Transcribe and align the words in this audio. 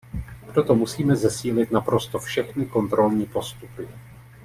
Proto 0.53 0.75
musíme 0.75 1.15
zesílit 1.15 1.71
naprosto 1.71 2.19
všechny 2.19 2.65
kontrolní 2.65 3.25
postupy. 3.25 3.87